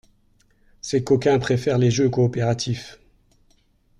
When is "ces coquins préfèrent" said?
0.81-1.77